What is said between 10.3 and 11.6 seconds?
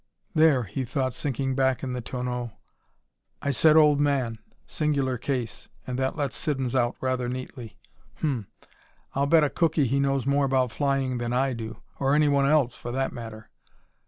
about flying than I